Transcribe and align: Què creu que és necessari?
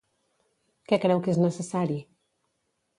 Què 0.93 0.99
creu 1.05 1.23
que 1.27 1.33
és 1.37 1.41
necessari? 1.45 2.03